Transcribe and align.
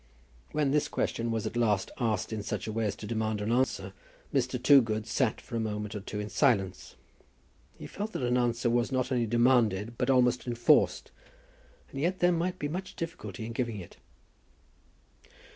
When 0.51 0.71
this 0.71 0.87
question 0.87 1.29
was 1.29 1.45
at 1.45 1.55
last 1.55 1.91
asked 1.99 2.33
in 2.33 2.41
such 2.41 2.65
a 2.65 2.71
way 2.71 2.87
as 2.87 2.95
to 2.95 3.05
demand 3.05 3.39
an 3.39 3.51
answer, 3.51 3.93
Mr. 4.33 4.59
Toogood 4.59 5.05
sat 5.05 5.39
for 5.39 5.55
a 5.55 5.59
moment 5.59 5.93
or 5.93 5.99
two 5.99 6.19
in 6.19 6.27
silence. 6.27 6.95
He 7.77 7.85
felt 7.85 8.13
that 8.13 8.23
an 8.23 8.35
answer 8.35 8.67
was 8.67 8.91
not 8.91 9.11
only 9.11 9.27
demanded, 9.27 9.99
but 9.99 10.09
almost 10.09 10.47
enforced; 10.47 11.11
and 11.91 12.01
yet 12.01 12.17
there 12.17 12.31
might 12.31 12.57
be 12.57 12.67
much 12.67 12.95
difficulty 12.95 13.45
in 13.45 13.51
giving 13.53 13.77
it. 13.77 13.97